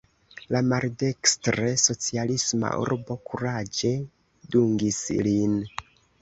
La 0.53 0.59
maldekstre 0.69 1.67
socialisma 1.81 2.71
urbo 2.85 3.19
kuraĝe 3.29 3.93
dungis 4.57 4.99
lin. 5.29 5.55